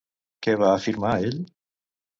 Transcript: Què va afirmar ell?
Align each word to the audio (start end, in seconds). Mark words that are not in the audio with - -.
Què 0.47 0.55
va 0.63 0.71
afirmar 0.79 1.13
ell? 1.29 1.39